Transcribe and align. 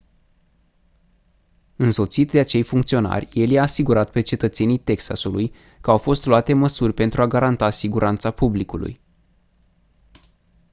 însoțit 1.75 2.31
de 2.31 2.39
acei 2.39 2.61
funcționari 2.63 3.29
el 3.33 3.49
i-a 3.49 3.61
asigurat 3.61 4.11
pe 4.11 4.21
cetățenii 4.21 4.77
texasului 4.77 5.53
că 5.81 5.91
au 5.91 5.97
fost 5.97 6.25
luate 6.25 6.53
măsuri 6.53 6.93
pentru 6.93 7.21
a 7.21 7.27
garanta 7.27 7.69
siguranța 7.69 8.31
publicului 8.31 8.99